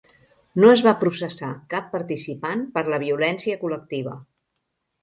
No 0.63 0.69
es 0.77 0.81
va 0.87 0.93
processar 1.03 1.51
cap 1.75 1.93
participant 1.93 2.65
per 2.79 2.87
la 2.89 3.01
violència 3.07 3.63
col·lectiva. 3.67 4.19